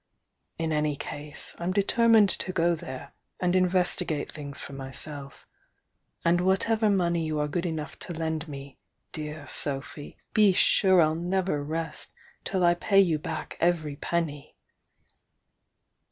[0.57, 5.45] In any case I'm deter mined to go there and investigate things for myself,
[6.25, 8.79] —and whatever money you are good enough to lend me,
[9.11, 14.55] dear Sophy, be sure I'll never rest till I pay you back every penny!"